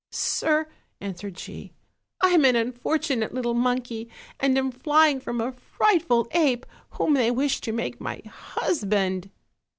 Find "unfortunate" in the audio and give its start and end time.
2.55-3.35